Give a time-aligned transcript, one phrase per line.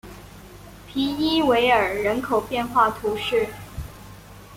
[0.87, 3.47] 皮伊韦尔人口变化图示